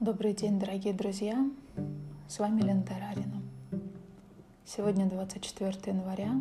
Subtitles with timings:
[0.00, 1.46] Добрый день, дорогие друзья!
[2.26, 3.42] С вами Лена Тарарина.
[4.64, 6.40] Сегодня 24 января,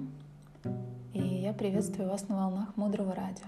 [1.13, 3.47] и я приветствую вас на волнах Мудрого Радио.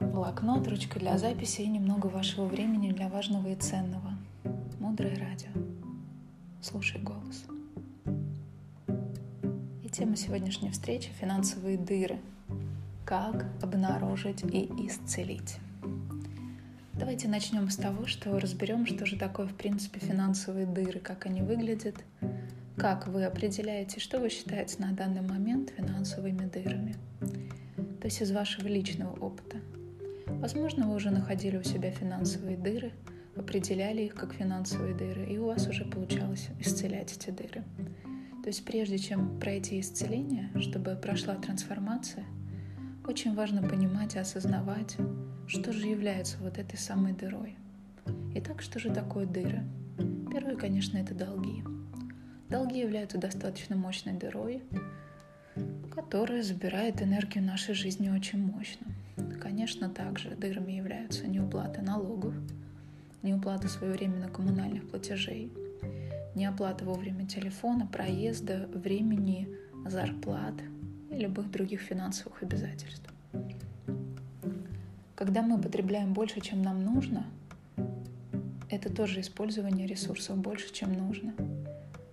[0.00, 4.14] Блокнот, ручка для записи и немного вашего времени для важного и ценного.
[4.80, 5.50] Мудрое Радио.
[6.60, 7.44] Слушай голос.
[9.84, 12.18] И тема сегодняшней встречи– финансовые дыры.
[13.04, 15.60] Как обнаружить и исцелить.
[17.00, 21.40] Давайте начнем с того, что разберем, что же такое, в принципе, финансовые дыры, как они
[21.40, 21.96] выглядят,
[22.76, 26.94] как вы определяете, что вы считаете на данный момент финансовыми дырами.
[28.00, 29.56] То есть из вашего личного опыта.
[30.26, 32.92] Возможно, вы уже находили у себя финансовые дыры,
[33.34, 37.64] определяли их как финансовые дыры, и у вас уже получалось исцелять эти дыры.
[38.42, 42.26] То есть прежде чем пройти исцеление, чтобы прошла трансформация,
[43.10, 44.96] очень важно понимать и осознавать,
[45.48, 47.56] что же является вот этой самой дырой.
[48.36, 49.64] Итак, что же такое дыры?
[50.30, 51.64] Первое, конечно, это долги.
[52.48, 54.62] Долги являются достаточно мощной дырой,
[55.92, 58.86] которая забирает энергию нашей жизни очень мощно.
[59.42, 62.34] Конечно, также дырами являются неуплата налогов,
[63.22, 65.52] неуплата своевременно коммунальных платежей,
[66.36, 69.48] неоплата вовремя телефона, проезда, времени,
[69.84, 70.54] зарплат
[71.20, 73.08] любых других финансовых обязательств.
[75.14, 77.26] Когда мы потребляем больше, чем нам нужно,
[78.70, 81.34] это тоже использование ресурсов больше, чем нужно.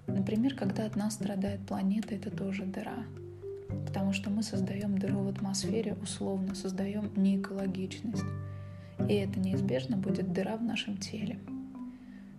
[0.08, 3.06] Например, когда от нас страдает планета, это тоже дыра.
[3.86, 8.24] Потому что мы создаем дыру в атмосфере, условно создаем неэкологичность.
[9.08, 11.40] И это неизбежно будет дыра в нашем теле.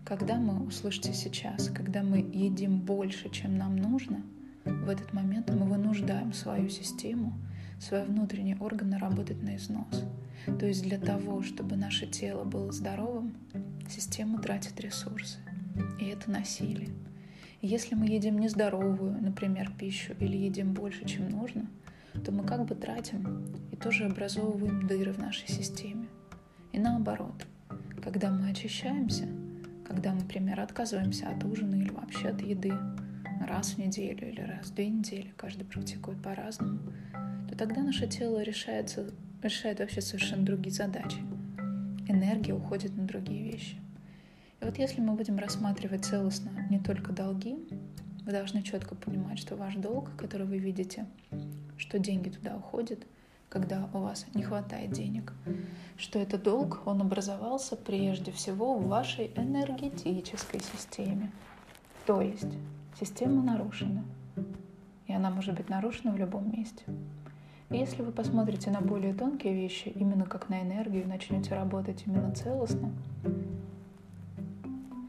[0.04, 4.22] Когда мы, услышите сейчас, когда мы едим больше, чем нам нужно,
[4.68, 7.32] в этот момент мы вынуждаем свою систему,
[7.80, 10.04] свои внутренние органы работать на износ–
[10.58, 13.34] то есть для того, чтобы наше тело было здоровым,
[13.88, 15.38] система тратит ресурсы.
[16.00, 16.90] И это насилие.
[17.60, 21.66] Если мы едим нездоровую, например, пищу, или едим больше, чем нужно,
[22.24, 26.06] то мы как бы тратим и тоже образовываем дыры в нашей системе.
[26.72, 27.46] И наоборот,
[28.02, 29.28] когда мы очищаемся,
[29.86, 32.72] когда например, отказываемся от ужина или вообще от еды
[33.46, 36.80] раз в неделю или раз в две недели, каждый практикует по-разному,
[37.48, 39.12] то тогда наше тело решается
[39.42, 41.18] решает вообще совершенно другие задачи.
[42.08, 43.76] Энергия уходит на другие вещи.
[44.60, 47.56] И вот если мы будем рассматривать целостно не только долги,
[48.24, 51.06] вы должны четко понимать, что ваш долг, который вы видите,
[51.76, 53.06] что деньги туда уходят,
[53.48, 55.32] когда у вас не хватает денег,
[55.96, 61.30] что этот долг, он образовался прежде всего в вашей энергетической системе.
[62.04, 62.52] То есть
[62.98, 64.04] система нарушена.
[65.06, 66.82] И она может быть нарушена в любом месте.
[67.70, 72.32] И если вы посмотрите на более тонкие вещи, именно как на энергию, начнете работать именно
[72.32, 72.90] целостно,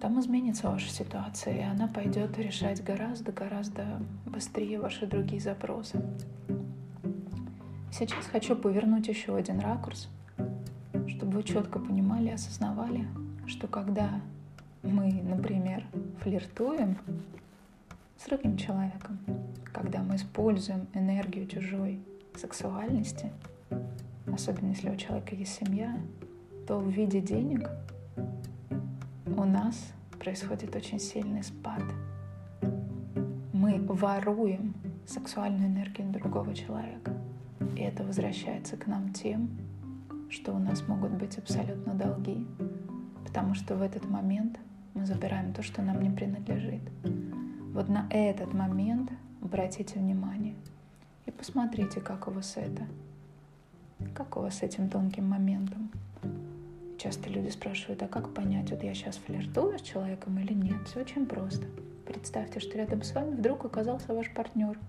[0.01, 6.01] там изменится ваша ситуация, и она пойдет решать гораздо-гораздо быстрее ваши другие запросы.
[7.91, 10.07] Сейчас хочу повернуть еще один ракурс,
[11.07, 13.07] чтобы вы четко понимали, осознавали,
[13.47, 14.21] что когда
[14.83, 15.85] мы, например,
[16.21, 16.97] флиртуем
[18.19, 19.17] с другим человеком,
[19.71, 22.01] когда мы используем энергию чужой
[22.35, 23.31] сексуальности,
[24.27, 25.97] особенно если у человека есть семья,
[26.67, 27.69] то в виде денег
[29.25, 31.81] у нас происходит очень сильный спад.
[33.53, 34.73] Мы воруем
[35.07, 37.13] сексуальную энергию другого человека.
[37.77, 39.49] И это возвращается к нам тем,
[40.29, 42.45] что у нас могут быть абсолютно долги,
[43.25, 44.59] потому что в этот момент
[44.93, 46.81] мы забираем то, что нам не принадлежит.
[47.73, 50.55] Вот на этот момент обратите внимание–
[51.29, 52.87] и посмотрите, как у вас это.
[54.15, 55.91] Как у вас с этим тонким моментом?
[56.97, 60.87] Часто люди спрашивают, а как понять, вот я сейчас флиртую с человеком или нет?
[60.87, 61.67] Все очень просто.
[62.07, 64.79] Представьте, что рядом с вами вдруг оказался ваш партнер.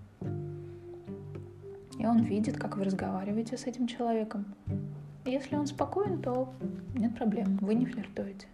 [1.99, 4.45] И он видит, как вы разговариваете с этим человеком.
[5.25, 6.51] Если он спокоен, то
[6.95, 8.47] нет проблем, вы не флиртуете.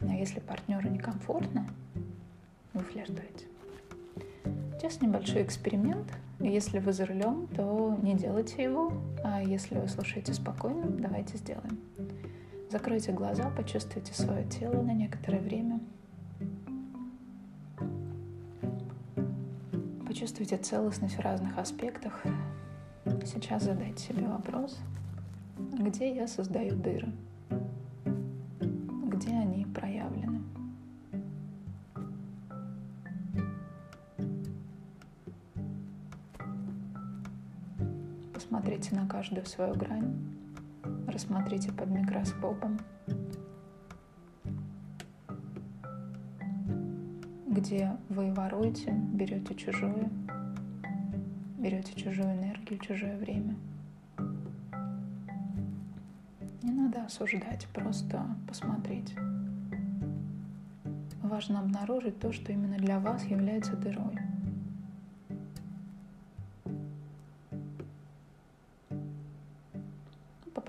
[0.00, 1.64] А если партнеру некомфортно,
[2.74, 3.49] вы флиртуете.
[4.80, 6.10] Сейчас небольшой эксперимент.
[6.38, 8.90] Если вы за рулем, то не делайте его,
[9.22, 11.78] а если вы слушаете спокойно, давайте сделаем.
[12.70, 15.80] Закройте глаза, почувствуйте свое тело на некоторое время.
[20.06, 22.22] Почувствуйте целостность в разных аспектах.
[23.26, 24.78] Сейчас задайте себе вопрос,
[25.58, 27.12] где я создаю дыры,
[38.80, 40.14] Посмотрите на каждую свою грань,
[41.06, 42.80] рассмотрите под микроскопом,
[47.46, 50.08] где вы воруете, берете чужое,
[51.58, 53.54] берете чужую энергию, чужое время.
[56.62, 59.14] Не надо осуждать, просто посмотреть.
[61.22, 64.19] Важно обнаружить то, что именно для вас является дырой.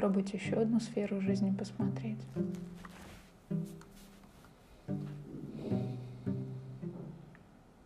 [0.01, 2.17] Попробуйте еще одну сферу жизни посмотреть.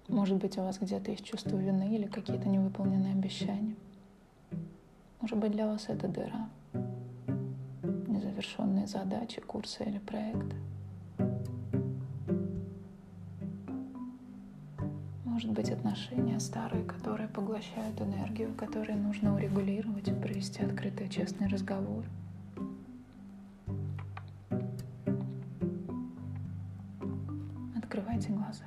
[0.07, 3.75] Может быть, у вас где-то есть чувство вины или какие-то невыполненные обещания.
[5.19, 6.49] Может быть, для вас это дыра,
[8.07, 10.55] незавершенные задачи, курсы или проекты.
[15.55, 22.03] Быть, отношения старые, которые поглощают энергию, которые нужно урегулировать и провести открытый честный разговор.
[27.77, 28.65] Открывайте глаза.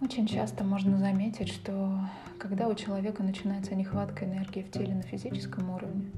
[0.00, 1.98] Очень часто можно заметить, что
[2.38, 6.12] когда у человека начинается нехватка энергии в теле на физическом уровне,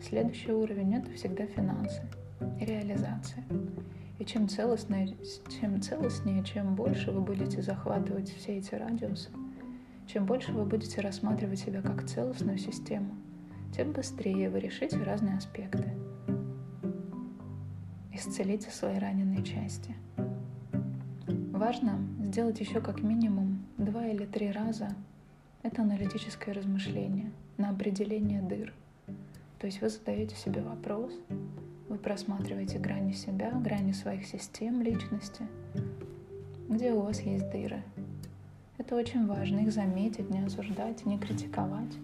[0.00, 2.02] следующий уровень— это всегда финансы
[2.60, 3.42] реализация.
[4.18, 5.16] И чем целостнее,
[5.60, 9.28] чем целостнее, чем больше вы будете захватывать все эти радиусы,
[10.06, 13.14] чем больше вы будете рассматривать себя как целостную систему,
[13.74, 15.92] тем быстрее вы решите разные аспекты.
[18.12, 19.94] Исцелите свои раненые части.
[21.52, 24.88] Важно сделать еще как минимум два или три раза
[25.62, 28.72] это аналитическое размышление на определение дыр.
[29.58, 31.12] То есть вы задаете себе вопрос,
[31.88, 35.46] вы просматриваете грани себя, грани своих систем личности,
[36.68, 37.82] где у вас есть дыры.
[38.78, 41.96] Это очень важно, их заметить, не осуждать, не критиковать.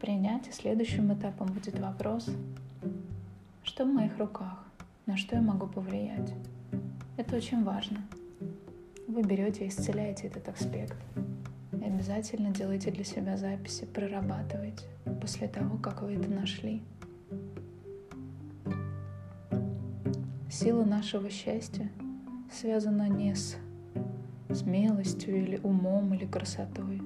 [0.00, 2.28] Принять, и следующим этапом будет вопрос,
[3.62, 4.64] что в моих руках,
[5.06, 6.32] на что я могу повлиять.
[7.16, 8.02] Это очень важно.
[9.08, 10.96] Вы берете и исцеляете этот аспект.
[11.72, 14.84] И обязательно делайте для себя записи, прорабатывайте
[15.20, 16.82] после того, как вы это нашли.
[20.58, 21.90] Сила нашего счастья
[22.50, 23.58] связана не с
[24.50, 27.02] смелостью или умом или красотой.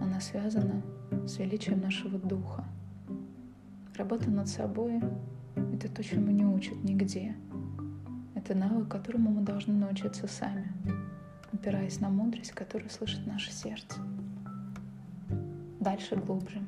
[0.00, 0.82] Она связана
[1.24, 2.64] с величием нашего духа.
[3.94, 5.00] Работа над собой—
[5.72, 7.36] это то, чему не учат нигде.
[8.34, 10.66] Это навык, которому мы должны научиться сами,
[11.52, 14.00] опираясь на мудрость, которую слышит наше сердце.
[15.78, 16.60] Дальше глубже.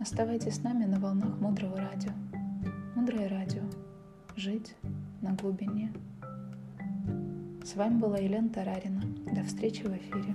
[0.00, 2.10] Оставайтесь с нами на волнах мудрого радио.
[2.96, 3.62] Мудрое радио.
[4.34, 4.74] Жить
[5.22, 5.92] на глубине.
[7.64, 9.02] С вами была Елена Тарарина.
[9.32, 10.34] До встречи в эфире.